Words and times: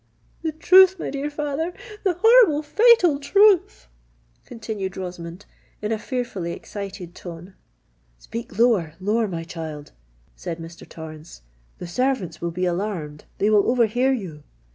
"The 0.41 0.51
truth, 0.51 0.97
my 0.97 1.11
dear 1.11 1.29
father—the 1.29 2.13
horrible, 2.23 2.63
the 2.63 2.67
fatal 2.67 3.19
truth!" 3.19 3.87
continued 4.45 4.97
Rosamond, 4.97 5.45
in 5.79 5.91
a 5.91 5.99
fearfully 5.99 6.53
excited 6.53 7.13
tone. 7.13 7.53
"Speak 8.17 8.57
lower—lower, 8.57 9.27
my 9.27 9.43
child," 9.43 9.91
said 10.35 10.57
Mr. 10.57 10.89
Torrens: 10.89 11.43
"the 11.77 11.85
servants 11.85 12.41
will 12.41 12.49
be 12.49 12.65
alarmed—they 12.65 13.51
will 13.51 13.69
overhear 13.69 14.11
you. 14.11 14.41